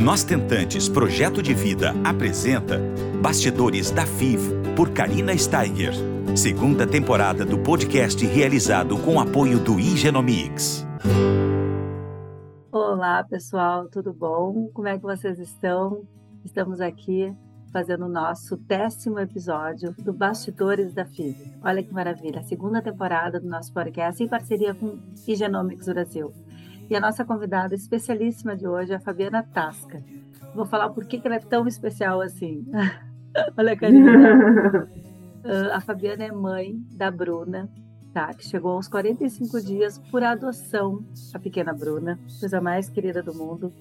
[0.00, 2.80] Nós Tentantes Projeto de Vida apresenta
[3.22, 5.94] Bastidores da FIV por Karina Steiger.
[6.36, 10.84] Segunda temporada do podcast realizado com apoio do Igenomics.
[12.72, 14.68] Olá, pessoal, tudo bom?
[14.74, 16.02] Como é que vocês estão?
[16.44, 17.32] Estamos aqui
[17.72, 21.54] fazendo o nosso décimo episódio do Bastidores da FIV.
[21.62, 26.32] Olha que maravilha, a segunda temporada do nosso podcast em parceria com Igenomics Brasil.
[26.88, 30.02] E a nossa convidada especialíssima de hoje é a Fabiana Tasca.
[30.54, 32.66] Vou falar por que ela é tão especial assim.
[33.56, 34.84] Olha, Karina.
[34.84, 37.68] uh, a Fabiana é mãe da Bruna,
[38.12, 38.32] tá?
[38.34, 43.72] Que chegou aos 45 dias por adoção, a pequena Bruna, coisa mais querida do mundo.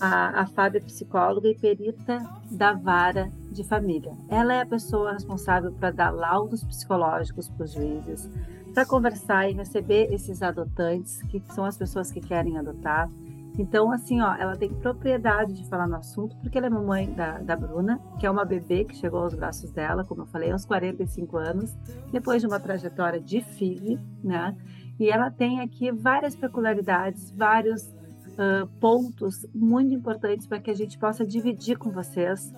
[0.00, 2.18] A, a Fábia é psicóloga e perita
[2.50, 4.12] da vara de família.
[4.28, 8.30] Ela é a pessoa responsável para dar laudos psicológicos para os juízes,
[8.74, 13.10] para conversar e receber esses adotantes, que são as pessoas que querem adotar.
[13.58, 17.38] Então, assim, ó, ela tem propriedade de falar no assunto, porque ela é mamãe da,
[17.38, 20.64] da Bruna, que é uma bebê que chegou aos braços dela, como eu falei, aos
[20.64, 21.76] 45 anos,
[22.12, 24.56] depois de uma trajetória de FIV, né?
[24.98, 30.96] E ela tem aqui várias peculiaridades, vários uh, pontos muito importantes para que a gente
[30.96, 32.52] possa dividir com vocês,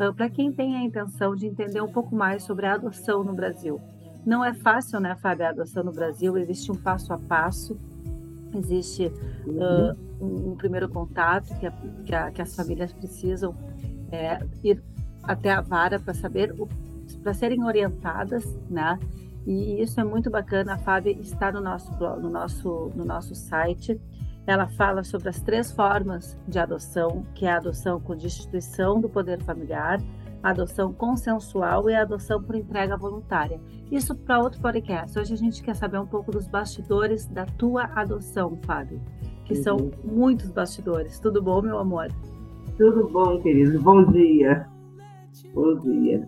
[0.00, 3.34] uh, para quem tem a intenção de entender um pouco mais sobre a adoção no
[3.34, 3.78] Brasil.
[4.24, 7.78] Não é fácil, né, Fábio, a adoção no Brasil, existe um passo a passo,
[8.54, 11.72] existe uh, um, primeiro contato que, a,
[12.04, 13.54] que, a, que, as famílias precisam
[14.10, 14.82] é, ir
[15.22, 16.54] até a vara para saber,
[17.22, 18.98] para serem orientadas, né?
[19.46, 20.74] E isso é muito bacana.
[20.74, 24.00] A Fábio está no nosso, no nosso, no nosso site.
[24.46, 29.08] Ela fala sobre as três formas de adoção, que é a adoção com destituição do
[29.08, 30.00] poder familiar,
[30.42, 33.60] adoção consensual e adoção por entrega voluntária.
[33.90, 35.18] Isso para outro podcast.
[35.18, 39.00] Hoje a gente quer saber um pouco dos bastidores da tua adoção, Fábio,
[39.44, 39.62] que uhum.
[39.62, 41.18] são muitos bastidores.
[41.18, 42.08] Tudo bom, meu amor?
[42.78, 43.80] Tudo bom, querido.
[43.80, 44.66] Bom dia.
[45.52, 46.26] Bom dia.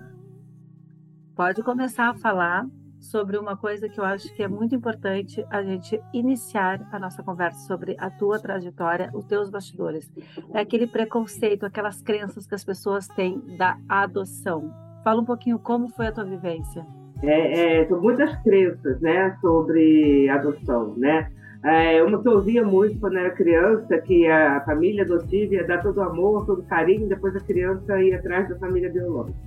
[1.34, 2.66] Pode começar a falar
[3.02, 7.22] sobre uma coisa que eu acho que é muito importante a gente iniciar a nossa
[7.22, 10.10] conversa sobre a tua trajetória, os teus bastidores.
[10.54, 14.72] É aquele preconceito, aquelas crenças que as pessoas têm da adoção.
[15.02, 16.86] Fala um pouquinho como foi a tua vivência.
[17.22, 21.30] É, é, são muitas crenças, né, sobre adoção, né?
[21.64, 25.80] É, uma que eu ouvia muito quando era criança, que a família adotiva ia dar
[25.80, 29.38] todo o amor, todo o carinho, depois a criança ia atrás da família biológica.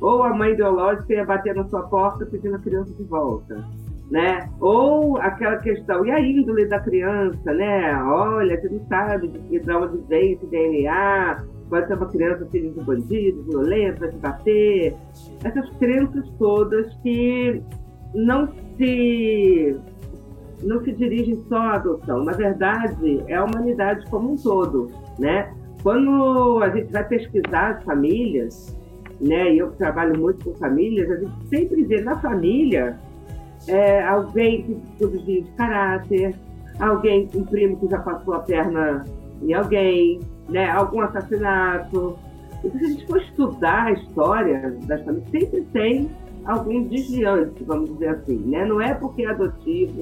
[0.00, 3.62] Ou a mãe biológica ia bater na sua porta pedindo a criança de volta.
[4.10, 4.48] Né?
[4.58, 7.94] Ou aquela questão, e a índole da criança, né?
[8.02, 12.70] Olha, você não sabe de, de onde vem esse DNA, pode ser uma criança filha
[12.70, 14.96] de bandido, violenta, de bater.
[15.44, 17.62] Essas crenças todas que
[18.14, 19.76] não se
[20.62, 22.24] não se dirigem só à adoção.
[22.24, 25.52] Na verdade, é a humanidade como um todo, né?
[25.82, 28.76] Quando a gente vai pesquisar as famílias,
[29.20, 29.54] né?
[29.54, 32.98] E eu trabalho muito com famílias, a gente sempre vê na família
[33.66, 36.34] é, alguém que desvio de caráter,
[36.78, 39.04] alguém, um primo que já passou a perna
[39.42, 40.70] em alguém, né?
[40.70, 42.18] Algum assassinato.
[42.62, 46.10] Então, se a gente for estudar a história das famílias, sempre tem
[46.44, 48.64] algum desviante, vamos dizer assim, né?
[48.64, 50.00] Não é porque é adotivo,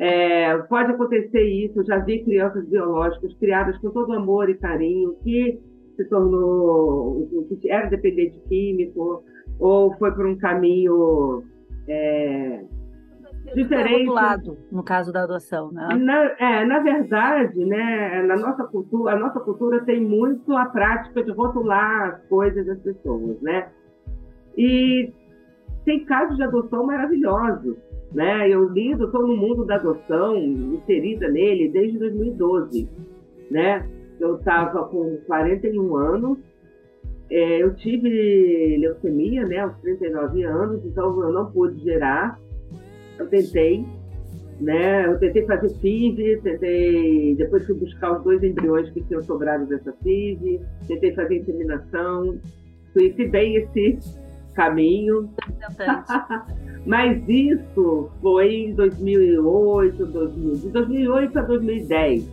[0.00, 5.14] é, pode acontecer isso, eu já vi crianças biológicas criadas com todo amor e carinho,
[5.22, 5.60] que
[5.94, 7.28] se tornou,
[7.60, 9.22] que era dependente químico,
[9.58, 11.44] ou foi por um caminho
[11.86, 12.64] é,
[13.54, 14.06] diferente.
[14.06, 15.88] Do lado, no caso da adoção, né?
[15.94, 21.22] Na, é, na verdade, né, na nossa cultura, a nossa cultura tem muito a prática
[21.22, 23.68] de rotular as coisas das pessoas, né?
[24.56, 25.12] E
[25.84, 28.48] tem casos de adoção maravilhosos né?
[28.48, 32.88] Eu lido, estou no mundo da adoção, inserida nele desde 2012.
[33.50, 33.88] Né?
[34.18, 36.38] Eu estava com 41 anos,
[37.30, 42.38] é, eu tive leucemia né, aos 39 anos, então eu não pude gerar.
[43.18, 43.84] Eu tentei,
[44.60, 45.06] né?
[45.06, 49.92] Eu tentei fazer FIV, tentei, depois fui buscar os dois embriões que tinham sobrado dessa
[50.02, 52.38] FIV, tentei fazer inseminação,
[52.92, 53.98] conheci bem esse
[54.54, 55.30] caminho.
[56.86, 62.30] Mas isso foi em 2008, 2000, de 2008 a 2010,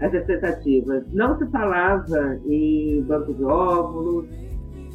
[0.00, 1.04] essas tentativas.
[1.12, 4.26] Não se falava em banco de óvulos,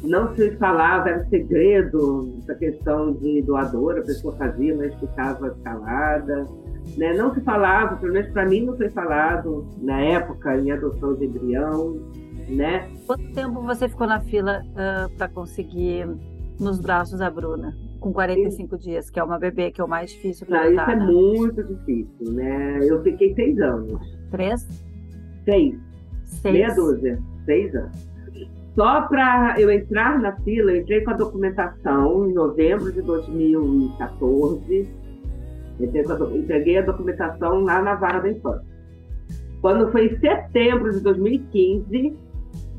[0.02, 6.46] não se falava, era segredo essa questão de doador, a pessoa fazia, mas ficava calada.
[6.96, 7.14] Né?
[7.14, 11.26] Não se falava, pelo menos para mim não foi falado na época em adoção de
[11.26, 11.96] embrião.
[12.48, 12.90] Né?
[13.06, 16.08] Quanto tempo você ficou na fila uh, para conseguir
[16.58, 17.74] nos braços a Bruna?
[18.02, 18.82] Com 45 Sim.
[18.82, 21.06] dias, que é uma bebê que é o mais difícil para Isso é né?
[21.06, 22.78] muito difícil, né?
[22.82, 24.18] Eu fiquei seis anos.
[24.30, 24.68] Três?
[25.44, 25.74] Seis.
[26.24, 26.52] Seis.
[26.52, 28.12] Meia dúzia, seis anos.
[28.74, 34.88] Só para eu entrar na fila, eu entrei com a documentação em novembro de 2014.
[36.34, 38.66] Entreguei a documentação lá na vara da infância.
[39.60, 42.16] Quando foi em setembro de 2015,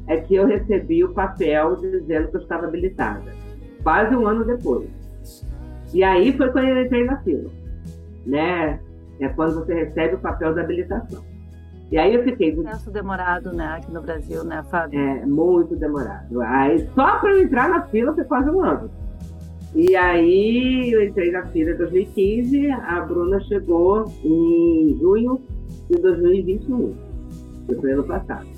[0.08, 3.32] é que eu recebi o papel dizendo que eu estava habilitada.
[3.84, 5.03] Quase um ano depois.
[5.94, 7.50] E aí foi quando eu entrei na fila.
[8.26, 8.80] Né?
[9.20, 11.24] É quando você recebe o papel da habilitação.
[11.92, 12.52] E aí eu fiquei.
[12.52, 15.00] Processo demorado, né, aqui no Brasil, né, Fábio?
[15.00, 16.42] É, muito demorado.
[16.42, 18.90] Aí só para eu entrar na fila foi quase um ano.
[19.76, 25.40] E aí eu entrei na fila em 2015, a Bruna chegou em junho
[25.90, 26.96] de 2021.
[27.80, 28.53] Foi ano passado.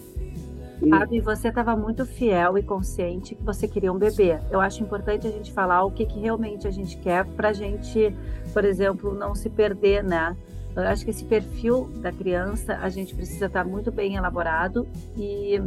[0.89, 4.39] Fábio, você estava muito fiel e consciente que você queria um bebê.
[4.51, 7.53] Eu acho importante a gente falar o que, que realmente a gente quer para a
[7.53, 8.15] gente,
[8.53, 10.35] por exemplo, não se perder, né?
[10.75, 14.85] Eu acho que esse perfil da criança a gente precisa estar muito bem elaborado
[15.17, 15.61] e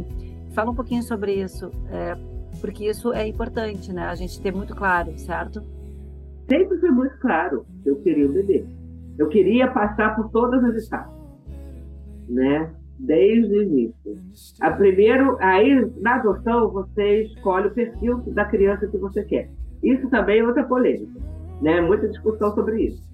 [0.53, 2.15] fala um pouquinho sobre isso, é,
[2.61, 4.03] porque isso é importante, né?
[4.03, 5.63] A gente ter muito claro, certo?
[6.47, 7.65] Sempre foi muito claro.
[7.85, 8.65] Eu queria um bebê.
[9.17, 11.13] Eu queria passar por todas as etapas,
[12.27, 12.71] né?
[12.99, 13.95] Desde o início.
[14.59, 19.49] A primeiro, aí na adoção você escolhe o perfil da criança que você quer.
[19.81, 21.19] Isso também é outra polêmica,
[21.61, 21.79] né?
[21.79, 23.09] Muita discussão sobre isso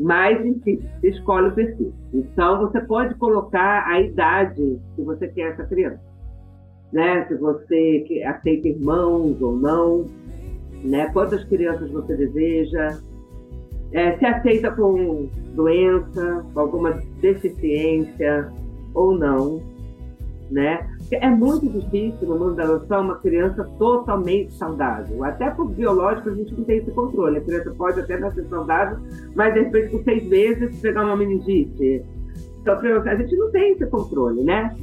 [0.00, 1.92] mas, enfim, escolhe o perfil.
[2.14, 6.00] Então, você pode colocar a idade que você quer essa criança.
[6.90, 7.26] Né?
[7.26, 10.06] Se você aceita irmãos ou não,
[10.82, 11.10] né?
[11.12, 12.98] quantas crianças você deseja,
[13.92, 18.50] é, se aceita com doença, com alguma deficiência
[18.94, 19.62] ou não.
[20.50, 20.84] Né?
[21.12, 25.22] É muito difícil no mundo da adoção uma criança totalmente saudável.
[25.22, 27.38] Até por biológico a gente não tem esse controle.
[27.38, 28.98] A criança pode até nascer saudável,
[29.34, 32.04] mas de repente com seis meses pegar uma meningite.
[32.60, 34.76] Então a gente não tem esse controle, né?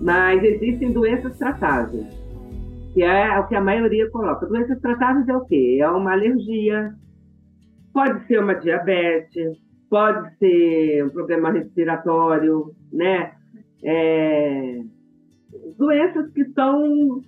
[0.00, 2.06] Mas existem doenças tratáveis,
[2.92, 4.46] que é o que a maioria coloca.
[4.46, 5.78] Doenças tratáveis é o quê?
[5.80, 6.92] É uma alergia,
[7.92, 9.56] pode ser uma diabetes,
[9.88, 13.32] pode ser um problema respiratório, né?
[13.82, 14.82] É,
[15.76, 17.22] doenças que são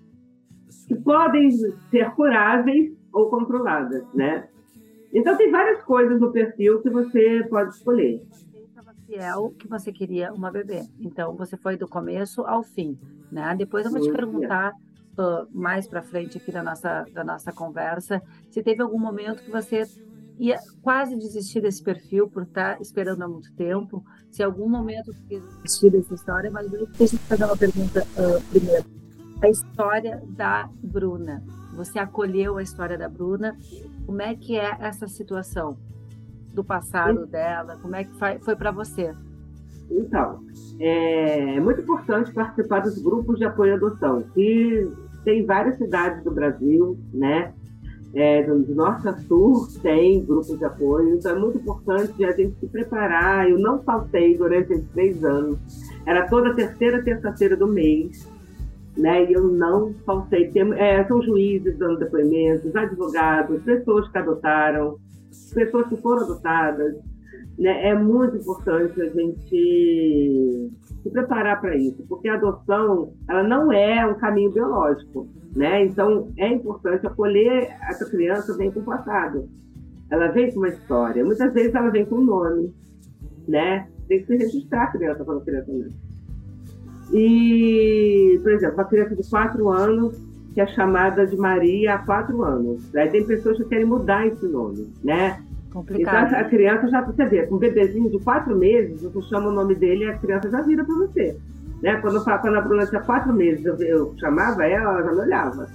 [0.86, 1.50] que podem
[1.90, 4.48] ser curáveis ou controladas, né?
[5.12, 8.20] Então tem várias coisas no perfil que você pode escolher.
[9.06, 12.96] Fiel que você queria uma bebê, então você foi do começo ao fim,
[13.30, 13.54] né?
[13.56, 14.72] Depois eu vou te perguntar
[15.18, 19.50] uh, mais para frente aqui da nossa da nossa conversa se teve algum momento que
[19.50, 19.84] você
[20.40, 24.02] ia quase desistir desse perfil por estar esperando há muito tempo.
[24.32, 28.84] Se algum momento quis desistir dessa história, mas deixa eu fazer uma pergunta uh, primeiro.
[29.42, 31.44] A história da Bruna.
[31.74, 33.54] Você acolheu a história da Bruna.
[34.06, 35.76] Como é que é essa situação
[36.54, 37.78] do passado dela?
[37.80, 39.14] Como é que foi para você?
[39.90, 40.40] Então,
[40.78, 44.90] é muito importante participar dos grupos de apoio à adoção, que
[45.24, 47.52] tem várias cidades do Brasil, né?
[48.14, 52.58] É, do norte a sul tem grupos de apoio, então é muito importante a gente
[52.58, 53.48] se preparar.
[53.48, 55.58] Eu não faltei durante esses três anos,
[56.06, 58.28] era toda terceira terça-feira do mês,
[58.96, 59.30] né?
[59.30, 60.50] E eu não faltei.
[60.50, 64.96] Tem, é, são juízes dando depoimentos, advogados, pessoas que adotaram,
[65.54, 66.96] pessoas que foram adotadas.
[67.56, 67.90] Né?
[67.90, 70.70] É muito importante a gente
[71.02, 75.84] se preparar para isso, porque a adoção ela não é um caminho biológico né?
[75.84, 79.48] Então, é importante acolher essa criança vem com o passado.
[80.10, 81.24] Ela vem com uma história.
[81.24, 82.74] Muitas vezes ela vem com um nome,
[83.46, 83.88] né?
[84.08, 85.96] Tem que se registrar a criança quando a criança nasce.
[87.12, 92.42] E, por exemplo, uma criança de 4 anos que é chamada de Maria há 4
[92.42, 92.94] anos.
[92.94, 95.40] Aí tem pessoas que querem mudar esse nome, né?
[95.72, 96.26] Complicado.
[96.26, 99.52] Então, a criança já, você vê, com um bebezinho de 4 meses, você chama o
[99.52, 101.36] nome dele e a criança já vira para você.
[101.82, 101.96] Né?
[102.00, 105.68] Quando, quando a Bruna tinha quatro meses, eu, eu chamava ela, ela já me olhava.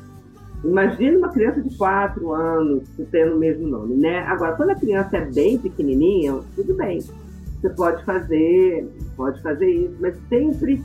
[0.63, 4.19] Imagina uma criança de quatro anos tendo o mesmo nome, né?
[4.21, 6.99] Agora, quando a criança é bem pequenininha, tudo bem.
[6.99, 10.83] Você pode fazer, pode fazer isso, mas sempre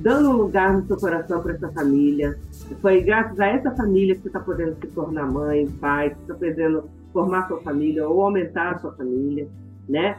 [0.00, 2.38] dando um lugar no seu coração para essa família.
[2.80, 6.34] Foi graças a essa família que você está podendo se tornar mãe, pai, que está
[6.34, 9.48] podendo formar sua família ou aumentar a sua família,
[9.88, 10.16] né?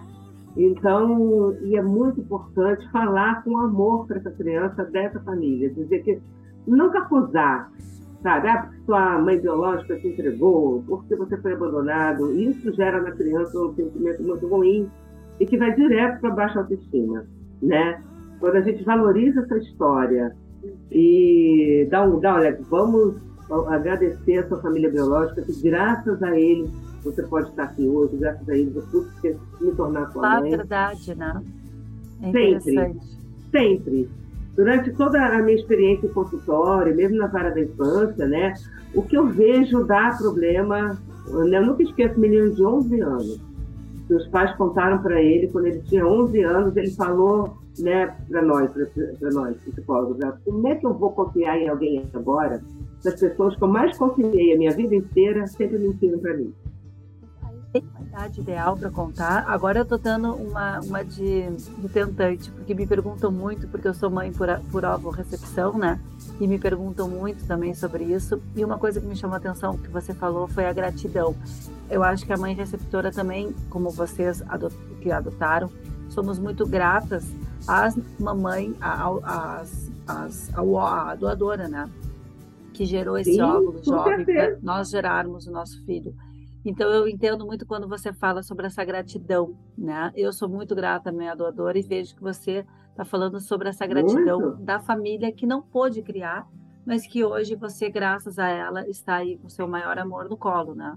[0.58, 6.20] Então, e é muito importante falar com amor para essa criança dessa família, dizer que
[6.66, 7.72] nunca acusar,
[8.24, 8.48] sabe?
[8.48, 12.34] Ah, porque sua mãe biológica te entregou, porque você foi abandonado.
[12.34, 14.90] Isso gera na criança um sentimento muito ruim
[15.40, 17.24] e que vai direto para baixa autoestima,
[17.62, 18.02] né?
[18.40, 20.36] Quando a gente valoriza essa história
[20.92, 23.16] e dá um lugar, olha, vamos
[23.70, 26.70] agradecer a sua família biológica, que graças a eles
[27.04, 30.54] você pode estar aqui hoje, graças a ele, você me tornar sua mãe.
[30.54, 31.42] A verdade, né?
[32.22, 33.00] É sempre,
[33.52, 34.10] sempre.
[34.56, 38.56] durante toda a minha experiência em consultório, mesmo na vara da infância, né,
[38.94, 40.98] o que eu vejo dá problema.
[41.28, 43.42] Eu nunca esqueço menino de 11 anos.
[44.08, 48.42] Que os pais contaram para ele, quando ele tinha 11 anos, ele falou né, para
[48.42, 48.72] nós,
[49.20, 52.62] para nós, psicólogos, né, como é que eu vou confiar em alguém agora?
[53.08, 56.54] As pessoas que eu mais confiei a minha vida inteira sempre mentiram para mim
[57.72, 59.46] tem idade ideal para contar.
[59.48, 63.94] Agora eu estou dando uma, uma de, de, tentante, porque me perguntam muito, porque eu
[63.94, 66.00] sou mãe por, por ovo-recepção, né?
[66.40, 68.42] E me perguntam muito também sobre isso.
[68.56, 71.36] E uma coisa que me chamou a atenção, que você falou, foi a gratidão.
[71.90, 75.70] Eu acho que a mãe receptora também, como vocês adot que adotaram,
[76.10, 77.26] somos muito gratas
[77.68, 81.90] às mamãe, às, às, à doadora, né?
[82.78, 86.14] Que gerou esse Sim, óvulo jovem para nós gerarmos o nosso filho.
[86.64, 90.12] Então eu entendo muito quando você fala sobre essa gratidão, né?
[90.16, 93.88] Eu sou muito grata à minha doadora e vejo que você está falando sobre essa
[93.88, 94.62] gratidão muito.
[94.62, 96.48] da família que não pôde criar,
[96.86, 100.76] mas que hoje você, graças a ela, está aí com seu maior amor no colo,
[100.76, 100.96] né?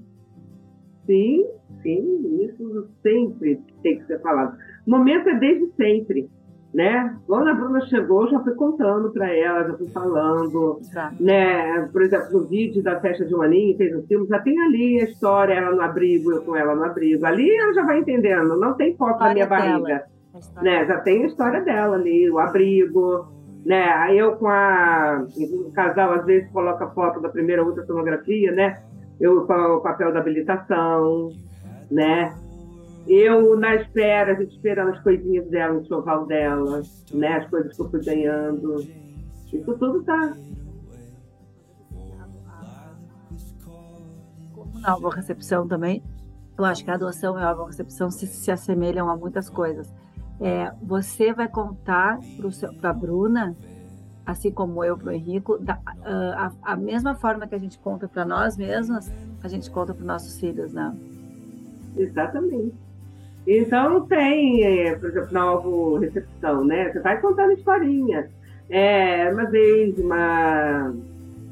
[1.07, 1.47] Sim,
[1.83, 4.55] sim, isso sempre tem que ser falado.
[4.87, 6.29] O momento é desde sempre
[6.73, 7.17] né?
[7.27, 11.13] Quando a Bruna chegou, já fui contando para ela, já fui falando, tá.
[11.19, 11.89] né?
[11.93, 15.01] Por exemplo, no vídeo da festa de um aninho, fez um filme, já tem ali
[15.01, 17.27] a história, ela no abrigo, eu com ela no abrigo.
[17.27, 20.05] Ali ela já vai entendendo, não tem foto na minha barriga,
[20.63, 20.87] né?
[20.87, 23.27] Já tem a história dela ali, o abrigo,
[23.67, 23.83] né?
[23.83, 28.81] Aí eu com a o casal às vezes coloca foto da primeira ultrassonografia, né?
[29.21, 31.31] Eu com o papel da habilitação,
[31.91, 32.33] né?
[33.13, 36.81] Eu, na espera, a gente esperando as coisinhas dela, o enxoval dela,
[37.13, 37.39] né?
[37.39, 38.87] As coisas que eu fui ganhando.
[39.53, 40.33] Isso tudo tá.
[44.55, 46.05] Como na recepção também,
[46.57, 49.93] eu acho que a adoção e a recepção se, se assemelham a muitas coisas.
[50.41, 52.21] É, você vai contar
[52.81, 53.57] para a Bruna,
[54.25, 58.07] assim como eu para o Henrico, da, a, a, mesma forma que a gente conta
[58.07, 59.13] para nós mesmas,
[59.43, 60.97] a gente conta para os nossos filhos, né?
[61.97, 62.90] Exatamente.
[63.47, 66.93] Então tem, é, por exemplo, na ovo recepção, né?
[66.93, 68.29] Você vai contando historinha.
[68.69, 70.95] É, uma vez uma,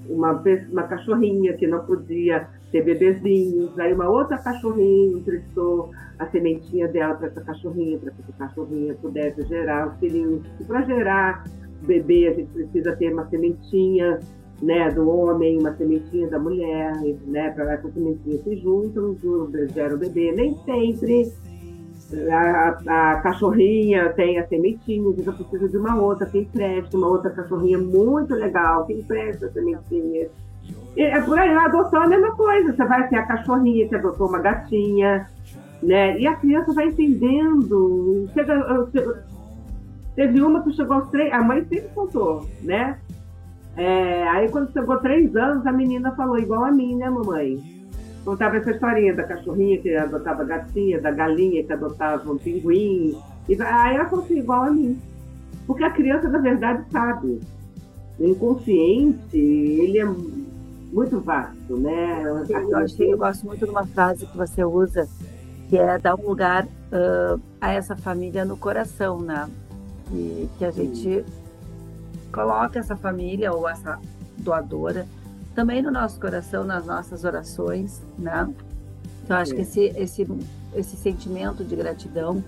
[0.09, 6.87] uma, uma cachorrinha que não podia ter bebezinhos, aí uma outra cachorrinha emprestou a sementinha
[6.89, 10.43] dela para essa cachorrinha, para que essa cachorrinha pudesse gerar os filhinhos.
[10.61, 11.45] E para gerar
[11.87, 14.19] bebê, a gente precisa ter uma sementinha
[14.61, 16.93] né, do homem, uma sementinha da mulher,
[17.27, 19.17] né, para essa sementinha se juntam,
[19.73, 20.33] gera o bebê.
[20.33, 21.33] Nem sempre
[22.31, 27.31] a, a, cachorrinha tem a sementinha, você precisa de uma outra que empresta, uma outra
[27.31, 30.29] cachorrinha muito legal que empresta a sementinha.
[30.97, 32.75] E, é por aí, a adoção é a mesma coisa.
[32.75, 35.29] Você vai ter a cachorrinha que adotou uma gatinha,
[35.83, 36.19] né?
[36.19, 38.29] E a criança vai entendendo.
[38.33, 38.89] Chega,
[40.17, 42.99] teve uma que chegou aos três, a mãe sempre contou, né?
[43.77, 47.78] É, aí quando chegou três anos, a menina falou igual a mim, né, mamãe?
[48.25, 53.17] Contava essa historinha da cachorrinha que adotava gatinha, da galinha que adotava um pinguim.
[53.49, 54.99] E aí ela falou assim, igual a mim.
[55.67, 57.41] Porque a criança, na verdade, sabe.
[58.19, 60.05] O inconsciente, ele é
[60.93, 62.23] muito vasto, né?
[62.25, 65.09] Eu, acho, eu gosto muito de uma frase que você usa,
[65.69, 69.49] que é dar um lugar uh, a essa família no coração, né?
[70.11, 71.25] E que a gente
[72.33, 73.99] coloca essa família ou essa
[74.39, 75.07] doadora
[75.59, 78.49] também no nosso coração, nas nossas orações, né?
[79.25, 80.25] Então, acho que esse, esse,
[80.73, 82.45] esse sentimento de gratidão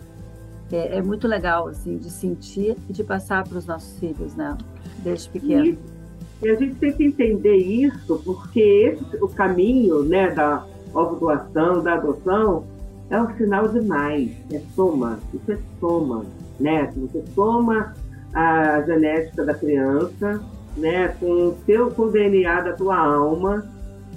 [0.71, 4.57] é, é, muito legal, assim, de sentir e de passar para os nossos filhos, né?
[5.03, 5.65] Desde pequeno.
[5.65, 5.79] E,
[6.41, 10.65] e, a gente tem que entender isso, porque esse, o caminho, né, da
[10.95, 12.65] ovulação, da adoção,
[13.11, 16.25] é um sinal demais, é soma, isso é soma,
[16.61, 16.93] né?
[16.97, 17.93] Você soma
[18.33, 20.41] a genética da criança,
[20.77, 23.67] né, com o teu com o DNA da tua alma,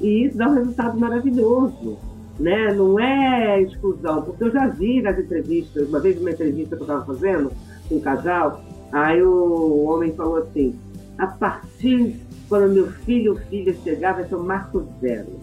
[0.02, 1.98] e isso dá um resultado maravilhoso.
[2.40, 2.74] Né?
[2.74, 6.86] Não é exclusão, porque eu já vi nas entrevistas, uma vez uma entrevista que eu
[6.86, 7.52] estava fazendo
[7.88, 10.76] com um casal, aí o homem falou assim,
[11.18, 12.20] a partir
[12.50, 15.40] quando meu filho ou filha chegar, vai ser o marco zero.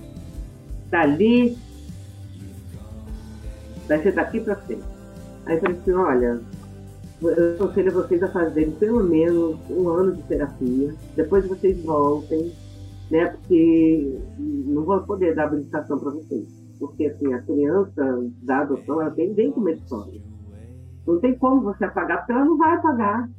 [0.90, 1.57] Dali,
[3.88, 4.83] vai ser daqui para frente.
[5.47, 6.40] Aí eu falei assim, olha,
[7.23, 10.95] eu aconselho vocês a fazerem pelo menos um ano de terapia.
[11.15, 12.53] Depois vocês voltem,
[13.11, 13.27] né?
[13.27, 16.49] Porque não vou poder dar habilitação para vocês.
[16.79, 20.21] Porque assim, a criança da adoção, ela tem dentro uma história.
[21.07, 23.31] Não tem como você apagar, porque ela não vai apagar.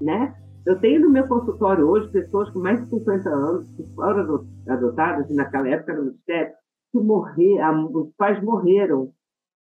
[0.00, 0.34] Né?
[0.64, 5.28] Eu tenho no meu consultório hoje pessoas com mais de 50 anos que foram adotadas,
[5.28, 6.52] e naquela época no Ministério,
[6.92, 9.10] que morreram, os pais morreram.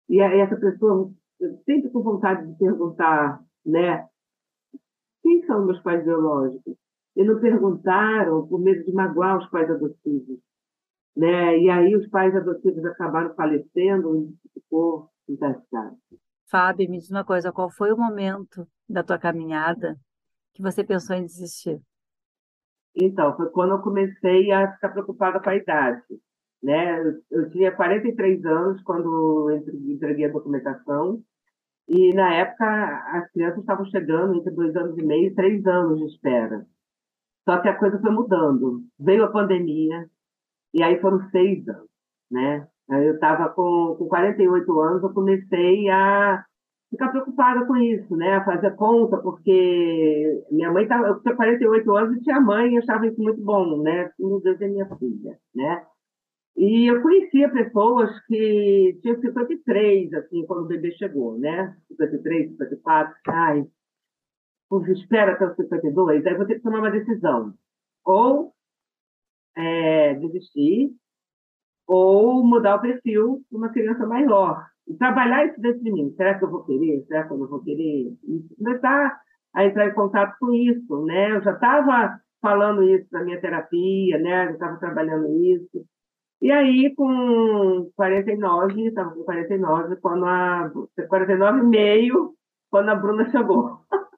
[0.10, 1.12] E essa pessoa
[1.66, 4.08] sempre com vontade de perguntar, né?
[5.26, 6.78] quem são meus pais biológicos?
[7.16, 10.40] E não perguntaram por medo de magoar os pais adotivos.
[11.18, 11.58] Né?
[11.58, 15.98] E aí os pais adotivos acabaram falecendo e ficou desgastado.
[16.48, 19.98] Fábio, me diz uma coisa, qual foi o momento da tua caminhada
[20.54, 21.82] que você pensou em desistir?
[22.96, 26.04] Então, foi quando eu comecei a ficar preocupada com a idade.
[26.62, 27.02] Né?
[27.32, 29.50] Eu tinha 43 anos quando
[29.90, 31.24] entreguei a documentação
[31.88, 32.66] e, na época,
[33.14, 36.66] as crianças estavam chegando entre dois anos e meio e três anos de espera.
[37.48, 38.82] Só que a coisa foi mudando.
[39.00, 40.08] Veio a pandemia,
[40.74, 41.90] e aí foram seis anos,
[42.32, 42.68] né?
[42.90, 46.44] Eu estava com, com 48 anos, eu comecei a
[46.90, 48.36] ficar preocupada com isso, né?
[48.36, 52.78] A fazer conta, porque minha mãe estava, eu tinha 48 anos e tinha mãe, e
[52.78, 54.12] achava isso muito bom, né?
[54.20, 55.86] Meu Deus é minha filha, né?
[56.58, 61.76] E eu conhecia pessoas que tinham 53, assim, quando o bebê chegou, né?
[61.90, 63.68] 53, 54, ai,
[64.90, 67.54] espera até os 52, aí vou ter que tomar uma decisão.
[68.06, 68.54] Ou
[69.58, 70.92] é, desistir,
[71.88, 74.66] ou mudar o perfil para uma criança maior.
[74.88, 76.14] E trabalhar isso dentro de mim.
[76.16, 77.04] Será que eu vou querer?
[77.08, 78.14] Será que eu não vou querer?
[78.24, 79.20] E começar
[79.54, 81.32] a entrar em contato com isso, né?
[81.32, 84.48] Eu já estava falando isso na minha terapia, né?
[84.48, 85.86] Eu estava trabalhando isso.
[86.42, 90.72] E aí, com 49, estava com 49, quando a
[91.08, 92.34] 49 e meio,
[92.70, 93.80] quando a Bruna chegou.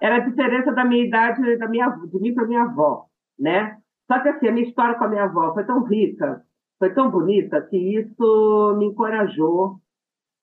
[0.00, 3.06] Era a diferença da minha idade, da minha, de mim para minha avó,
[3.38, 3.78] né?
[4.06, 6.42] Só que assim, a minha história com a minha avó foi tão rica,
[6.78, 9.80] foi tão bonita, que isso me encorajou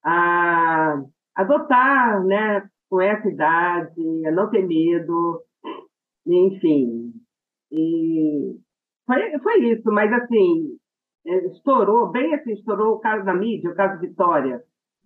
[0.03, 1.01] a
[1.35, 5.41] adotar, né, com essa idade, a não ter medo,
[6.25, 7.13] enfim.
[7.71, 8.57] E
[9.05, 10.77] foi, foi isso, mas assim,
[11.25, 14.61] estourou, bem assim, estourou o caso da mídia, o caso Vitória,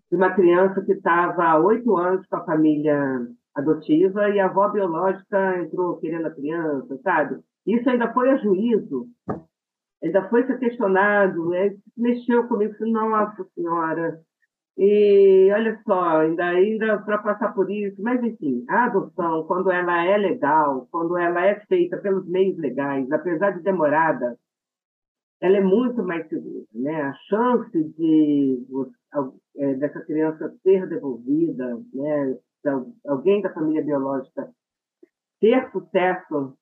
[0.09, 4.69] de uma criança que estava há oito anos com a família adotiva e a avó
[4.69, 7.39] biológica entrou querendo a criança, sabe?
[7.65, 9.07] Isso ainda foi a juízo,
[10.03, 11.75] ainda foi ser questionado, né?
[11.97, 14.19] mexeu comigo, disse, nossa senhora,
[14.77, 20.05] e olha só, ainda, ainda para passar por isso, mas enfim, a adoção, quando ela
[20.05, 24.37] é legal, quando ela é feita pelos meios legais, apesar de demorada,
[25.41, 27.01] ela é muito mais segura, né?
[27.01, 28.65] A chance de
[29.57, 32.37] é, dessa criança ser devolvida, né?
[33.07, 34.51] alguém da família biológica
[35.39, 36.57] ter sucesso,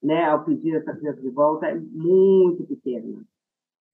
[0.00, 3.22] né, ao pedir essa criança de volta é muito pequena,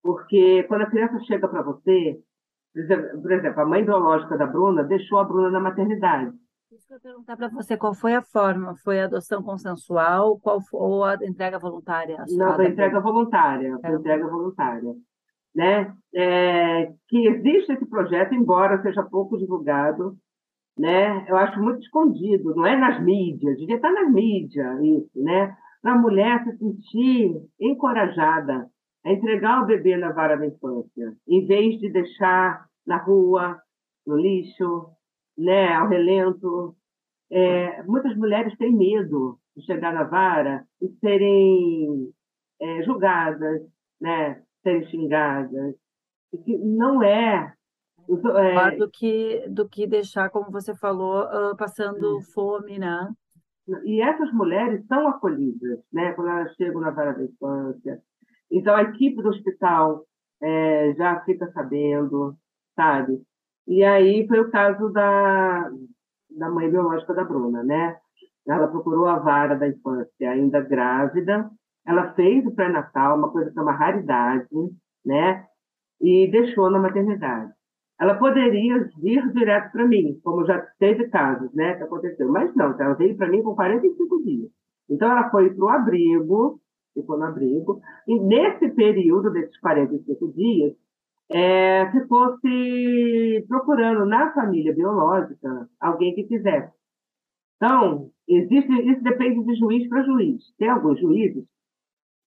[0.03, 2.21] porque quando a criança chega para você,
[3.23, 6.37] por exemplo, a mãe biológica da Bruna deixou a Bruna na maternidade.
[6.73, 8.75] Isso que eu perguntar para você, qual foi a forma?
[8.83, 12.25] Foi a adoção consensual qual foi, ou a entrega voluntária?
[12.31, 14.93] Não, foi a entrega voluntária, a entrega voluntária.
[15.55, 15.95] Né?
[16.15, 20.17] É, que existe esse projeto, embora seja pouco divulgado,
[20.77, 21.25] né?
[21.29, 25.57] Eu acho muito escondido, não é nas mídias, devia estar nas mídias isso, né?
[25.81, 28.69] Para a mulher se sentir encorajada
[29.05, 33.57] a entregar o bebê na vara da infância, em vez de deixar na rua,
[34.07, 34.96] no lixo,
[35.37, 36.75] né, ao relento.
[37.31, 42.13] É, muitas mulheres têm medo de chegar na vara e serem
[42.61, 43.63] é, julgadas,
[44.01, 45.75] né, serem xingadas.
[46.33, 47.53] E que não é,
[48.39, 48.77] é...
[48.77, 53.09] do que do que deixar, como você falou, uh, passando fome, né?
[53.85, 58.01] E essas mulheres são acolhidas, né, quando elas chegam na vara da infância.
[58.51, 60.05] Então a equipe do hospital
[60.41, 62.37] é, já fica sabendo,
[62.77, 63.21] sabe?
[63.67, 65.71] E aí foi o caso da,
[66.31, 67.97] da mãe biológica da Bruna, né?
[68.47, 71.51] Ela procurou a vara da infância ainda grávida,
[71.87, 74.49] ela fez o pré-natal, uma coisa que é uma raridade,
[75.05, 75.45] né?
[76.01, 77.53] E deixou na maternidade.
[77.99, 82.79] Ela poderia vir direto para mim, como já teve casos, né, que aconteceu, mas não,
[82.79, 84.51] ela veio para mim com 45 dias.
[84.89, 86.61] Então ela foi para o abrigo,
[86.93, 90.75] ficou no abrigo, e nesse período desses 45 dias,
[91.31, 96.73] é, ficou se procurando na família biológica alguém que quisesse.
[97.57, 100.43] Então, existe, isso depende de juiz para juiz.
[100.59, 101.45] Tem alguns juízes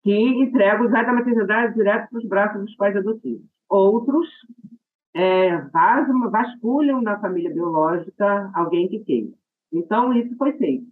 [0.03, 3.47] que entregam já da maternidade direto para os braços dos pais adotivos.
[3.69, 4.29] Outros
[5.15, 5.57] é,
[6.31, 9.33] vasculham na família biológica alguém que queira.
[9.73, 10.87] Então, isso foi feito.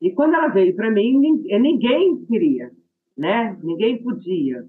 [0.00, 2.72] E quando ela veio para mim, ninguém queria,
[3.16, 3.56] né?
[3.62, 4.66] Ninguém podia.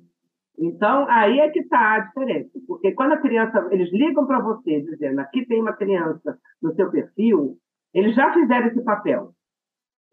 [0.58, 2.52] Então, aí é que está a diferença.
[2.68, 6.89] Porque quando a criança, eles ligam para você dizendo aqui tem uma criança no seu
[6.92, 7.58] perfil,
[7.94, 9.34] eles já fizeram esse papel.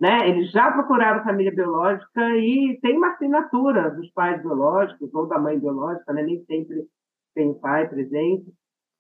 [0.01, 0.31] Né?
[0.31, 5.59] Eles já procuraram família biológica e tem uma assinatura dos pais biológicos ou da mãe
[5.59, 6.23] biológica, né?
[6.23, 6.87] nem sempre
[7.35, 8.51] tem pai presente,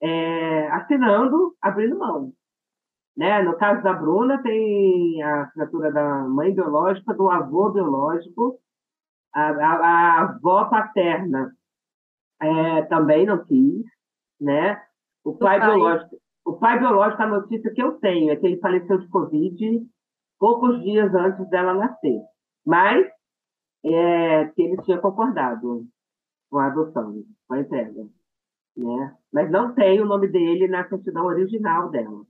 [0.02, 2.32] é, assinando, abrindo mão.
[3.16, 3.42] Né?
[3.42, 8.58] No caso da Bruna, tem a assinatura da mãe biológica, do avô biológico,
[9.32, 11.52] a, a, a avó paterna
[12.40, 13.84] é, também não quis,
[14.40, 14.80] né?
[15.24, 18.60] O pai, pai, biológico, o pai biológico, a notícia que eu tenho é que ele
[18.60, 19.86] faleceu de Covid
[20.38, 22.18] poucos dias antes dela nascer.
[22.66, 23.06] Mas
[23.84, 25.84] é, que ele tinha concordado
[26.50, 28.02] com a adoção, com a entrega.
[28.76, 29.16] Né?
[29.32, 32.24] Mas não tem o nome dele na certidão original dela.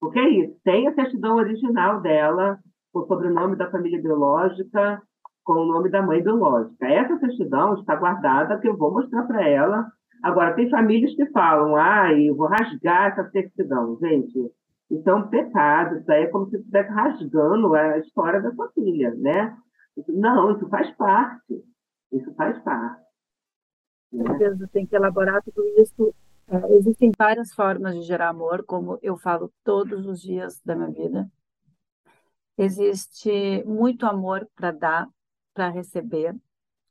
[0.00, 2.58] Porque é isso, tem a certidão original dela,
[2.92, 5.00] o sobrenome da família biológica,
[5.44, 6.86] com o nome da mãe biológica.
[6.86, 9.90] Essa certidão está guardada, que eu vou mostrar para ela.
[10.22, 13.98] Agora, tem famílias que falam, ah, eu vou rasgar essa certidão.
[14.00, 14.52] Gente,
[14.90, 18.70] isso é um pecado, isso aí é como se estivesse rasgando a história da sua
[18.72, 19.56] filha, né?
[20.08, 21.64] Não, isso faz parte.
[22.12, 23.02] Isso faz parte.
[24.72, 26.14] Tem que elaborar tudo isso.
[26.46, 30.90] É, existem várias formas de gerar amor, como eu falo todos os dias da minha
[30.90, 31.30] vida.
[32.58, 35.08] Existe muito amor para dar,
[35.54, 36.34] para receber,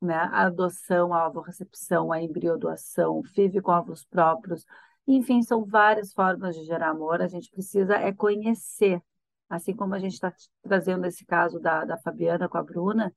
[0.01, 0.15] né?
[0.15, 4.65] A adoção, a ovo-recepção, a embriodoação, FIV com ovos próprios,
[5.07, 7.21] enfim, são várias formas de gerar amor.
[7.21, 9.01] A gente precisa é conhecer,
[9.49, 13.13] assim como a gente está trazendo esse caso da, da Fabiana com a Bruna,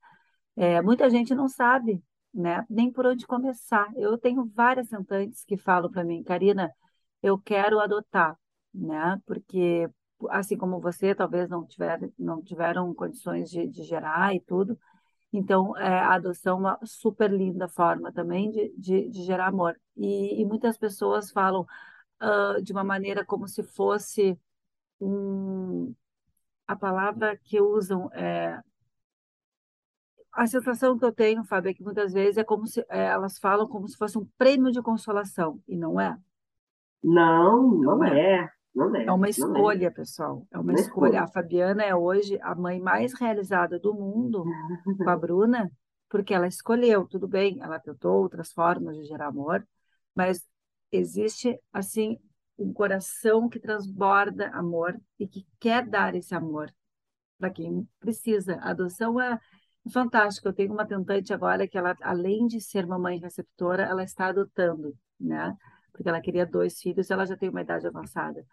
[0.55, 2.01] é, muita gente não sabe,
[2.33, 2.65] né?
[2.69, 3.87] Nem por onde começar.
[3.95, 6.71] Eu tenho várias sentantes que falam para mim, Karina,
[7.21, 8.37] eu quero adotar,
[8.73, 9.21] né?
[9.25, 9.89] Porque
[10.29, 14.77] assim como você, talvez não tiver, não tiveram condições de, de gerar e tudo,
[15.37, 19.79] então, é, a adoção é uma super linda forma também de, de, de gerar amor.
[19.97, 21.65] E, e, muitas pessoas falam
[22.21, 24.39] uh, de uma maneira como se fosse
[24.99, 25.93] um.
[26.67, 28.59] A palavra que usam é.
[30.31, 33.39] A sensação que eu tenho, Fábio, é que muitas vezes é como se é, elas
[33.39, 36.17] falam como se fosse um prêmio de consolação, e não é?
[37.03, 38.43] Não, não, não é.
[38.43, 38.54] é.
[38.95, 39.29] É, é uma é.
[39.29, 39.89] escolha, é.
[39.89, 40.45] pessoal.
[40.51, 41.23] É uma não escolha.
[41.23, 44.43] A Fabiana é hoje a mãe mais realizada do mundo
[44.97, 45.71] com a Bruna,
[46.09, 49.65] porque ela escolheu, tudo bem, ela tentou outras formas de gerar amor,
[50.13, 50.45] mas
[50.91, 52.17] existe, assim,
[52.57, 56.73] um coração que transborda amor e que quer dar esse amor
[57.37, 58.55] para quem precisa.
[58.61, 59.39] A adoção é
[59.91, 60.49] fantástica.
[60.49, 64.95] Eu tenho uma tentante agora que ela, além de ser mamãe receptora, ela está adotando,
[65.19, 65.55] né?
[65.91, 68.45] Porque ela queria dois filhos, ela já tem uma idade avançada.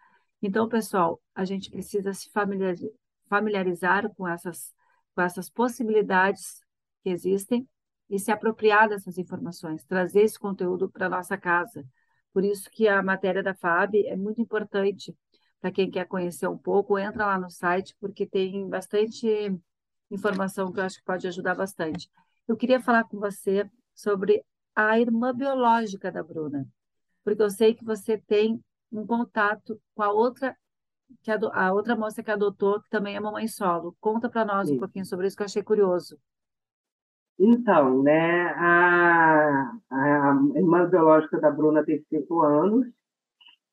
[0.45, 2.29] Então, pessoal, a gente precisa se
[3.29, 4.73] familiarizar com essas,
[5.15, 6.59] com essas possibilidades
[7.01, 7.65] que existem
[8.09, 11.85] e se apropriar dessas informações, trazer esse conteúdo para nossa casa.
[12.33, 15.15] Por isso que a matéria da FAB é muito importante
[15.61, 19.25] para quem quer conhecer um pouco, entra lá no site, porque tem bastante
[20.11, 22.09] informação que eu acho que pode ajudar bastante.
[22.45, 24.43] Eu queria falar com você sobre
[24.75, 26.67] a irmã biológica da Bruna,
[27.23, 28.61] porque eu sei que você tem
[28.93, 30.55] um contato com a outra
[31.21, 33.95] que a, a outra moça que adotou, que também é mamãe solo.
[33.99, 34.75] Conta para nós Sim.
[34.75, 36.17] um pouquinho sobre isso que eu achei curioso.
[37.37, 42.87] Então, né, a, a irmã biológica da Bruna tem cinco anos,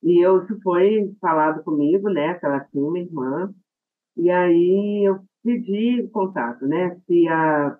[0.02, 3.54] e eu, isso foi falado comigo, né, que ela tinha uma irmã,
[4.16, 7.78] e aí eu pedi contato, né, se a,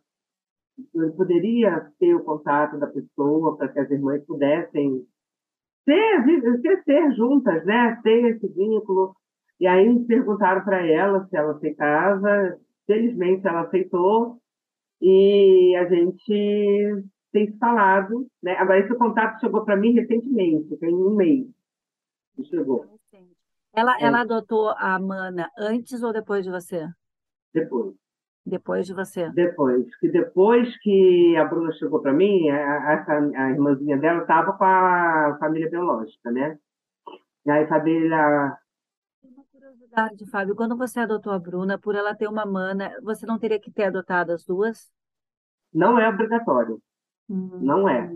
[0.95, 5.07] eu poderia ter o contato da pessoa para que as irmãs pudessem
[5.85, 7.99] ter juntas, né?
[8.03, 9.15] Ter esse vínculo.
[9.59, 12.59] E aí perguntaram para ela se ela aceitava.
[12.87, 14.39] Felizmente ela aceitou.
[15.01, 18.53] E a gente tem falado, né?
[18.57, 21.47] Agora esse contato chegou para mim recentemente, tem um mês
[22.37, 22.85] que chegou.
[23.73, 24.05] Ela, é.
[24.05, 26.87] ela adotou a Mana antes ou depois de você?
[27.55, 27.95] Depois.
[28.45, 29.29] Depois de você?
[29.31, 29.95] Depois.
[29.99, 34.65] Que depois que a Bruna chegou para mim, a, a, a, irmãzinha dela estava com
[34.65, 36.59] a família biológica, né?
[37.45, 38.59] E aí a família.
[39.23, 40.57] Uma curiosidade, Fábio.
[40.57, 43.85] Quando você adotou a Bruna, por ela ter uma mana, você não teria que ter
[43.85, 44.91] adotado as duas?
[45.73, 46.81] Não é obrigatório.
[47.29, 47.59] Hum.
[47.61, 48.15] Não é.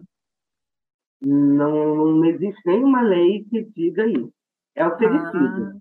[1.21, 4.33] Não, não existe nenhuma lei que diga isso.
[4.75, 5.81] É oferecido.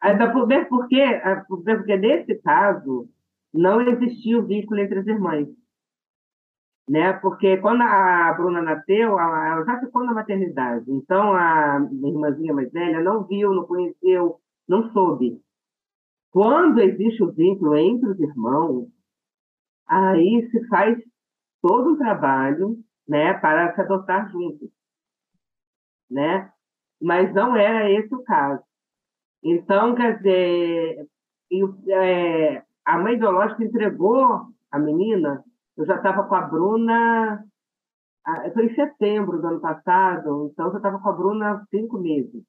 [0.00, 0.10] Ah.
[0.10, 3.08] Até porque, porque nesse caso,
[3.52, 5.48] não existia o vínculo entre as irmãs.
[6.88, 7.12] Né?
[7.14, 10.90] Porque quando a Bruna nasceu, ela já ficou na maternidade.
[10.90, 15.40] Então, a irmãzinha mais velha não viu, não conheceu, não soube.
[16.30, 18.88] Quando existe o vínculo entre os irmãos,
[19.86, 20.98] aí se faz
[21.60, 24.70] todo um trabalho né, para se adotar juntos.
[26.10, 26.50] Né?
[27.00, 28.62] Mas não era esse o caso.
[29.42, 31.06] Então, quer dizer,
[31.88, 35.44] é, a mãe biológica entregou a menina,
[35.76, 37.44] eu já estava com a Bruna,
[38.54, 42.42] foi em setembro do ano passado, então eu estava com a Bruna há cinco meses,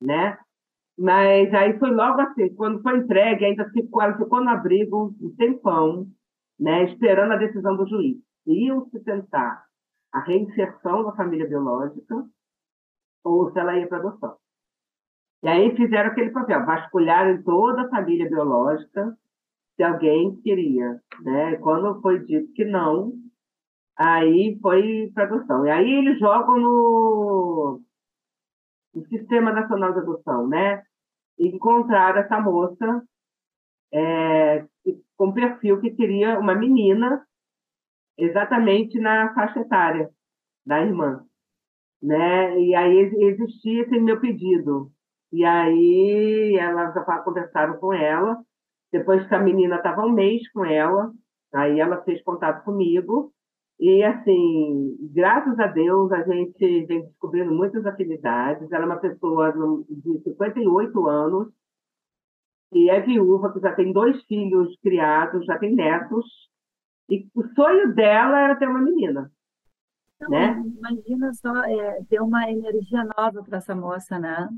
[0.00, 0.38] né?
[0.98, 5.34] Mas aí foi logo assim, quando foi entregue, ainda ficou, ela ficou no abrigo um
[5.36, 6.06] tempão,
[6.60, 8.18] né, esperando a decisão do juiz.
[8.46, 9.64] Iam se tentar
[10.12, 12.26] a reinserção na família biológica
[13.24, 14.36] ou se ela ia para adoção.
[15.42, 19.16] E aí fizeram aquele papel, vasculharam toda a família biológica
[19.76, 21.56] se alguém queria, né?
[21.56, 23.12] Quando foi dito que não,
[23.96, 25.66] aí foi para adoção.
[25.66, 27.80] E aí eles jogam no,
[28.94, 30.82] no Sistema Nacional de Adoção, né?
[31.38, 33.02] Encontraram essa moça
[33.92, 34.64] é,
[35.16, 37.26] com perfil que queria uma menina
[38.18, 40.10] exatamente na faixa etária
[40.64, 41.24] da irmã,
[42.02, 42.58] né?
[42.60, 44.92] E aí existia esse meu pedido.
[45.32, 48.38] E aí elas conversaram com ela,
[48.92, 51.10] depois que a menina estava um mês com ela,
[51.54, 53.32] aí ela fez contato comigo,
[53.80, 58.70] e assim, graças a Deus, a gente vem descobrindo muitas afinidades.
[58.70, 59.52] Ela é uma pessoa
[59.88, 61.48] de 58 anos,
[62.72, 66.24] e é viúva, que já tem dois filhos criados, já tem netos,
[67.10, 69.30] e o sonho dela era ter uma menina.
[70.16, 70.62] Então, né?
[70.78, 74.48] Imagina só, é, ter uma energia nova para essa moça, né?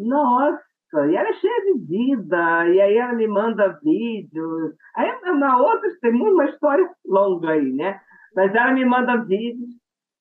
[0.00, 4.74] Nossa, e ela é cheia de vida, e aí ela me manda vídeos.
[4.96, 8.00] Aí é uma outra, tem uma história longa aí, né?
[8.34, 9.70] Mas ela me manda vídeos,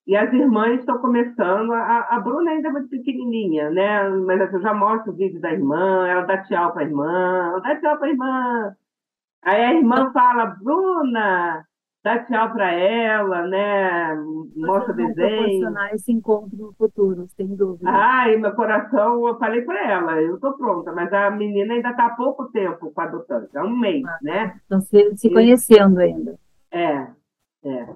[0.07, 1.71] e as irmãs estão começando.
[1.71, 4.09] A, a Bruna ainda é muito pequenininha, né?
[4.09, 7.59] Mas eu já mostro o vídeo da irmã, ela dá tchau para a irmã, ela
[7.59, 8.75] dá tchau para a irmã.
[9.43, 11.63] Aí a irmã fala, Bruna,
[12.03, 14.15] dá tchau para ela, né?
[14.55, 15.15] Mostra desenho.
[15.15, 17.89] proporcionar esse encontro no futuro, sem dúvida.
[17.89, 22.07] Ai, meu coração, eu falei para ela, eu estou pronta, mas a menina ainda está
[22.07, 24.55] há pouco tempo com a adotante, há um mês, ah, né?
[24.61, 26.39] Estão se, se conhecendo ainda.
[26.71, 27.07] É,
[27.65, 27.95] é.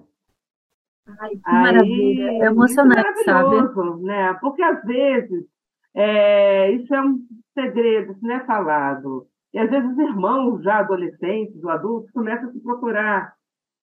[1.20, 4.04] Ai, que Aí, maravilha, é emocionante, é sabe?
[4.04, 4.34] Né?
[4.42, 5.46] Porque às vezes
[5.94, 7.20] é, isso é um
[7.54, 9.28] segredo, isso não é falado.
[9.54, 13.34] E às vezes os irmãos já adolescentes ou adultos começam a se procurar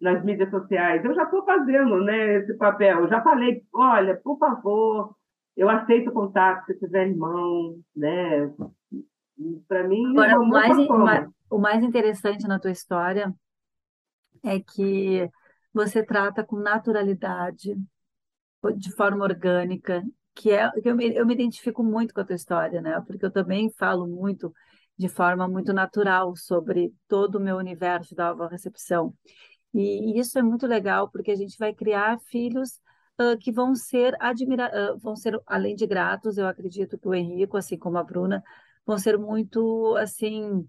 [0.00, 1.04] nas mídias sociais.
[1.04, 3.00] Eu já estou fazendo né, esse papel.
[3.00, 5.14] Eu já falei, olha, por favor,
[5.56, 8.50] eu aceito contato se tiver irmão, né?
[9.68, 10.76] Para mim, Agora, o mais,
[11.50, 13.34] o mais interessante na tua história
[14.44, 15.28] é que
[15.72, 17.76] você trata com naturalidade,
[18.76, 20.02] de forma orgânica,
[20.34, 23.00] que é que eu me, eu me identifico muito com a tua história, né?
[23.06, 24.52] Porque eu também falo muito
[24.96, 29.14] de forma muito natural sobre todo o meu universo da recepção.
[29.72, 32.80] E isso é muito legal porque a gente vai criar filhos
[33.20, 37.14] uh, que vão ser admira uh, vão ser além de gratos, eu acredito que o
[37.14, 38.42] Henrico, assim como a Bruna,
[38.84, 40.68] vão ser muito assim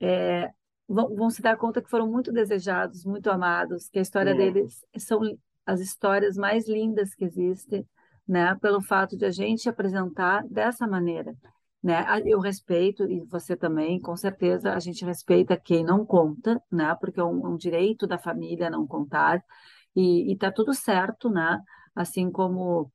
[0.00, 0.50] é,
[0.88, 4.34] vão, vão, se dar conta que foram muito desejados, muito amados, que a história é.
[4.34, 5.20] deles são
[5.64, 7.86] as histórias mais lindas que existem,
[8.26, 8.56] né?
[8.60, 11.36] Pelo fato de a gente apresentar dessa maneira
[11.82, 12.04] né?
[12.26, 16.94] Eu respeito, e você também, com certeza, a gente respeita quem não conta, né?
[17.00, 19.42] Porque é um, um direito da família não contar,
[19.96, 21.58] e, está tudo certo, né?
[21.94, 22.90] Assim como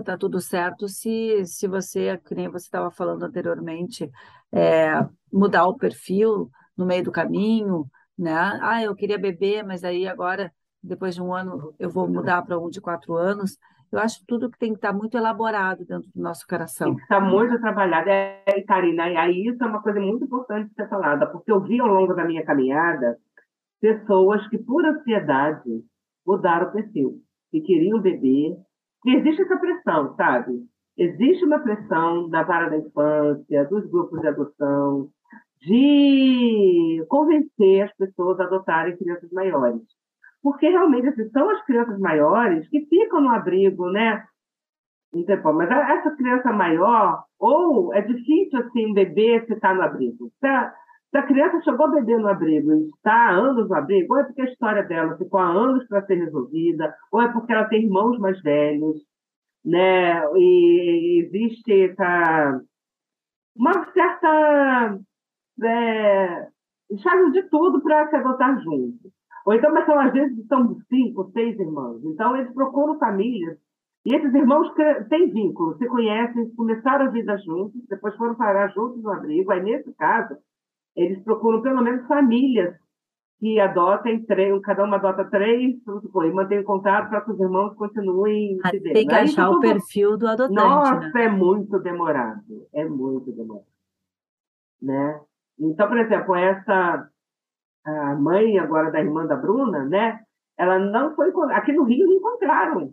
[0.00, 4.10] está tudo certo se, se você, que nem você estava falando anteriormente,
[4.52, 4.92] é,
[5.32, 8.34] mudar o perfil no meio do caminho, né?
[8.62, 12.58] Ah, eu queria beber, mas aí agora, depois de um ano, eu vou mudar para
[12.58, 13.58] um de quatro anos.
[13.90, 16.88] Eu acho tudo que tem que estar muito elaborado dentro do nosso coração.
[16.88, 18.08] Tem que estar muito trabalhado.
[18.10, 21.60] É, Karina, e aí isso é uma coisa muito importante de ser falada, porque eu
[21.60, 23.18] vi ao longo da minha caminhada
[23.80, 25.84] pessoas que, por ansiedade,
[26.26, 28.56] mudaram o perfil, que queriam beber.
[29.06, 30.52] E existe essa pressão, sabe?
[30.96, 35.08] Existe uma pressão da vara da infância, dos grupos de adoção,
[35.60, 39.82] de convencer as pessoas a adotarem crianças maiores
[40.48, 44.24] porque realmente assim, são as crianças maiores que ficam no abrigo, né?
[45.12, 50.30] Então, mas essa criança maior, ou é difícil assim um bebê ficar no abrigo.
[50.40, 50.72] Se a,
[51.10, 54.20] se a criança chegou a beber no abrigo e está há anos no abrigo, ou
[54.20, 57.68] é porque a história dela ficou há anos para ser resolvida, ou é porque ela
[57.68, 58.96] tem irmãos mais velhos,
[59.62, 60.22] né?
[60.34, 62.58] E existe essa,
[63.54, 64.98] uma certa
[65.62, 66.48] é,
[67.32, 69.17] de tudo para se adotar junto.
[69.48, 72.04] Ou então, mas são, às vezes são cinco, seis irmãos.
[72.04, 73.56] Então, eles procuram famílias.
[74.04, 74.70] E esses irmãos
[75.08, 79.50] têm vínculo, se conhecem, começaram a vida juntos, depois foram parar juntos no abrigo.
[79.50, 80.36] Aí, nesse caso,
[80.94, 82.74] eles procuram pelo menos famílias
[83.40, 88.58] que adotem três, cada uma adota três, e mantém contato para que os irmãos continuem
[88.62, 90.56] ah, se Tem que achar o perfil do adotante.
[90.56, 91.24] Nossa, né?
[91.24, 92.42] é muito demorado.
[92.74, 93.64] É muito demorado.
[94.82, 95.22] Né?
[95.58, 97.08] Então, por exemplo, essa
[97.88, 100.20] a mãe agora da irmã da Bruna, né?
[100.56, 102.92] Ela não foi aqui no Rio não encontraram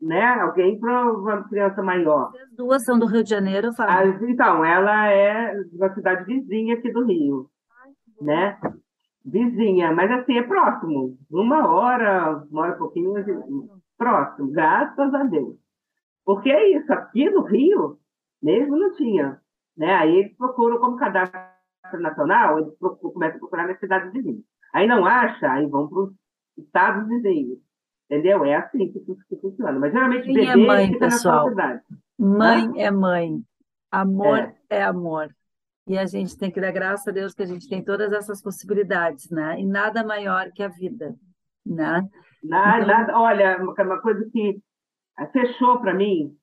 [0.00, 0.24] né?
[0.40, 2.32] Alguém para uma criança maior.
[2.42, 4.14] As duas são do Rio de Janeiro, Fábio?
[4.14, 7.50] As, então, ela é uma cidade vizinha aqui do Rio,
[8.20, 8.58] né?
[9.24, 11.18] Vizinha, mas assim, é próximo.
[11.30, 13.12] Uma hora, uma hora e pouquinho,
[13.98, 15.56] próximo, graças a Deus.
[16.24, 17.98] Porque é isso, aqui no Rio,
[18.42, 19.38] mesmo não tinha.
[19.76, 19.92] Né?
[19.94, 21.38] Aí eles procuram como cadastro
[22.00, 24.42] nacional, eles procuram, começam a procurar nas cidades vizinhas.
[24.72, 26.12] Aí não acha, aí vão para os
[26.58, 27.58] estados vizinhos.
[28.10, 28.44] Entendeu?
[28.44, 29.78] É assim que, que funciona.
[29.78, 31.44] Mas geralmente Mãe bebê é mãe, fica pessoal.
[31.44, 31.82] na cidade.
[32.18, 33.42] Mãe é mãe.
[33.90, 34.54] Amor É.
[34.70, 35.28] é amor.
[35.86, 38.40] E a gente tem que dar graças a Deus que a gente tem todas essas
[38.42, 39.60] possibilidades, né?
[39.60, 41.14] E nada maior que a vida,
[41.66, 42.06] né?
[42.42, 44.60] Nada, Então- nada, olha, uma coisa que
[45.32, 46.34] fechou para mim,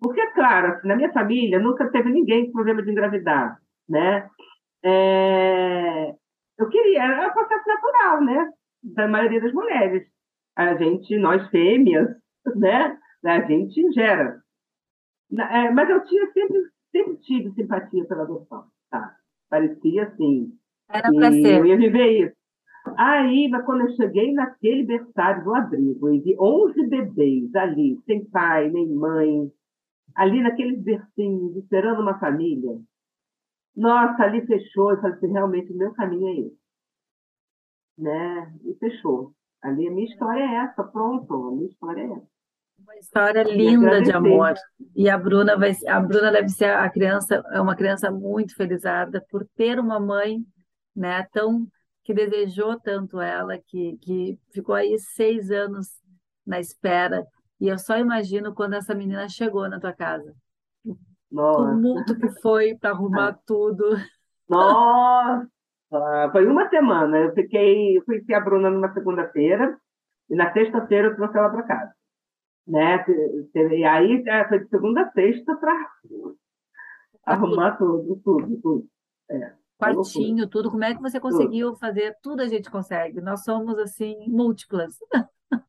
[0.00, 4.28] porque, claro, assim, na minha família nunca teve ninguém com problema de engravidar, né?
[4.82, 6.14] É,
[6.58, 8.50] eu queria, era um processo natural, né?
[8.82, 10.06] Da maioria das mulheres.
[10.56, 12.08] A gente, nós fêmeas,
[12.56, 12.98] né?
[13.24, 14.40] A gente gera.
[15.38, 19.14] É, mas eu tinha sempre, sempre tive simpatia pela adoção, tá?
[19.48, 20.52] Parecia assim,
[20.88, 21.58] Era para ser.
[21.58, 22.40] eu ia viver isso.
[22.96, 28.24] Aí, mas quando eu cheguei naquele berçário do abrigo e vi 11 bebês ali, sem
[28.24, 29.50] pai nem mãe,
[30.16, 32.78] ali naqueles bercinhos, esperando uma família,
[33.76, 34.90] nossa, ali fechou.
[34.90, 36.60] Eu falei assim, realmente, o meu caminho é esse.
[37.98, 38.54] Né?
[38.64, 39.34] E fechou.
[39.62, 42.28] Ali a minha história é essa, pronto, a minha história é essa.
[42.78, 44.54] Uma história linda de amor.
[44.96, 49.24] E a Bruna vai, a Bruna deve ser a criança, é uma criança muito felizarda
[49.30, 50.38] por ter uma mãe,
[50.96, 51.68] né, tão
[52.02, 55.88] que desejou tanto ela, que, que ficou aí seis anos
[56.46, 57.26] na espera.
[57.60, 60.34] E eu só imagino quando essa menina chegou na tua casa.
[60.84, 60.96] O
[61.30, 63.84] Nossa, tumulto que foi para arrumar tudo.
[64.48, 65.48] Nossa,
[66.32, 67.18] foi uma semana.
[67.18, 69.78] Eu fiquei, eu conheci a Bruna numa segunda-feira
[70.28, 71.94] e na sexta-feira eu trouxe ela para casa,
[72.66, 73.04] né?
[73.54, 75.88] E aí é, foi de segunda a sexta para
[77.24, 78.86] arrumar tudo, tudo, tudo.
[79.30, 80.70] É, Quartinho, tudo.
[80.70, 82.14] Como é que você conseguiu fazer?
[82.22, 83.20] Tudo a gente consegue.
[83.20, 84.98] Nós somos assim múltiplas.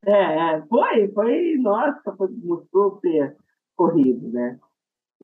[0.06, 2.28] é, é, foi, foi, nossa, foi
[2.70, 3.38] super
[3.76, 4.60] corrido, né?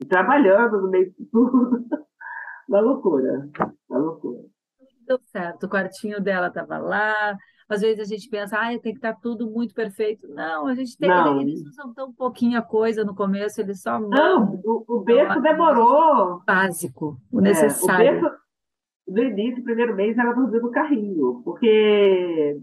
[0.08, 1.70] Trabalhando no meio de tudo,
[2.68, 3.48] uma loucura,
[3.88, 4.40] uma loucura.
[5.06, 7.36] Deu certo, o quartinho dela estava lá.
[7.68, 10.26] Às vezes a gente pensa, ah, tem que estar tudo muito perfeito.
[10.28, 11.08] Não, a gente tem.
[11.08, 11.40] Não.
[11.40, 16.36] Eles usam tão pouquinha coisa no começo, eles só Não, o, o berço Não, demorou.
[16.36, 18.18] o básico, o É, necessário.
[18.18, 18.36] o berço,
[19.08, 22.58] no início, primeiro mês, ela dormia no carrinho, porque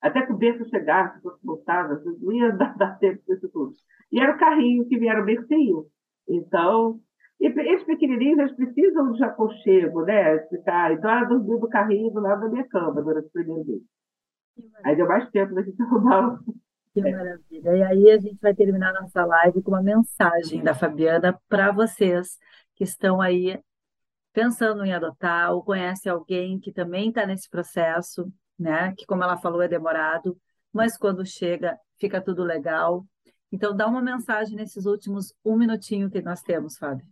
[0.00, 3.48] até que o berço chegasse, se fosse botada, não ia dar, dar tempo para isso
[3.50, 3.72] tudo.
[4.12, 5.86] E era o carrinho que vieram o bercinho.
[6.28, 7.00] Então,
[7.40, 10.38] e esses pequenininhos, eles precisam de aconchego, né?
[10.48, 10.92] Ficar.
[10.92, 13.82] Então, ela dormiu no carrinho do lado da minha cama durante o primeiro mês.
[14.84, 16.38] Aí deu mais tempo da gente arrumar.
[16.92, 17.76] Que maravilha.
[17.76, 22.36] E aí a gente vai terminar nossa live com uma mensagem da Fabiana para vocês
[22.74, 23.58] que estão aí
[24.32, 28.92] pensando em adotar ou conhecem alguém que também está nesse processo, né?
[28.96, 30.36] Que, como ela falou, é demorado,
[30.72, 33.04] mas quando chega, fica tudo legal.
[33.52, 37.04] Então, dá uma mensagem nesses últimos um minutinho que nós temos, Fábio.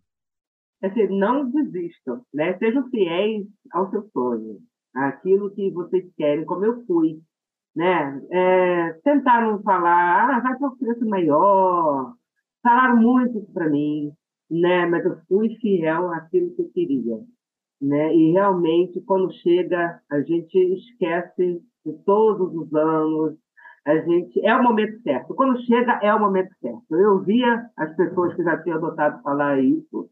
[0.83, 2.57] Assim, não desistam, né?
[2.59, 4.61] Sejam fiéis ao seu sonho,
[4.95, 7.21] àquilo que vocês querem, como eu fui,
[7.75, 8.21] né?
[8.31, 12.15] É, tentaram falar, ah, vai para uma criança maior,
[12.63, 14.13] falaram muito para mim,
[14.49, 14.87] né?
[14.87, 17.19] Mas eu fui fiel àquilo que eu queria,
[17.81, 18.15] né?
[18.15, 23.37] E realmente, quando chega, a gente esquece de todos os anos,
[23.89, 25.35] a gente é o momento certo.
[25.35, 26.95] Quando chega, é o momento certo.
[26.95, 30.11] Eu via as pessoas que já tinham adotado falar isso,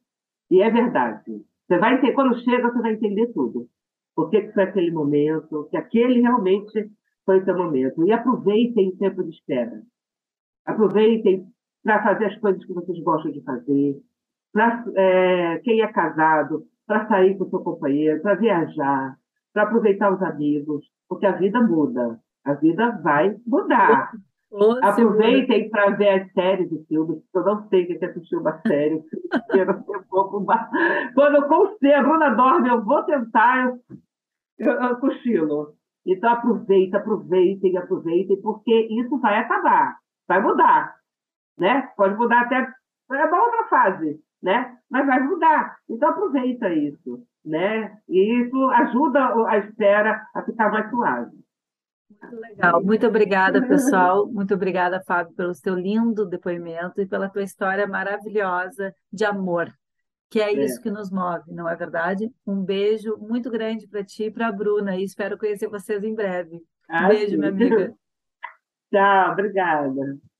[0.50, 1.42] e é verdade.
[1.66, 3.66] Você vai entender, quando chega, você vai entender tudo.
[4.14, 6.90] Por que, foi aquele momento, que aquele realmente
[7.26, 8.02] foi seu momento.
[8.06, 9.82] E aproveitem o tempo de espera.
[10.64, 11.46] Aproveitem
[11.82, 14.00] para fazer as coisas que vocês gostam de fazer.
[14.52, 19.16] Para é, quem é casado, para sair com seu companheiro, para viajar,
[19.52, 22.18] para aproveitar os amigos, porque a vida muda.
[22.46, 24.12] A vida vai mudar.
[24.48, 24.88] Segura.
[24.88, 28.59] Aproveitem para ver as séries e filmes, eu não sei o que é assistir uma
[28.66, 29.02] série.
[29.50, 30.46] eu não sei um pouco.
[31.14, 33.81] Quando eu consigo, a Bruna dorme, eu vou tentar, eu,
[34.58, 35.75] eu, eu cochilo.
[36.06, 39.96] Então aproveita, aproveitem, aproveitem, porque isso vai acabar,
[40.29, 40.94] vai mudar.
[41.58, 41.90] Né?
[41.96, 42.73] Pode mudar até
[43.12, 44.77] é uma outra fase, né?
[44.88, 45.77] mas vai mudar.
[45.90, 47.21] Então aproveita isso.
[47.44, 47.98] Né?
[48.08, 51.46] E isso ajuda a espera a ficar mais suave.
[52.09, 52.83] Muito legal.
[52.83, 54.27] Muito obrigada, pessoal.
[54.27, 59.73] Muito obrigada, Fábio, pelo seu lindo depoimento e pela tua história maravilhosa de amor,
[60.31, 62.31] que é isso que nos move, não é verdade?
[62.46, 66.15] Um beijo muito grande para ti e para a Bruna e espero conhecer vocês em
[66.15, 66.57] breve.
[66.57, 67.37] Um Ah, beijo, sim.
[67.37, 67.94] minha amiga.
[68.92, 70.35] Tchau, obrigada.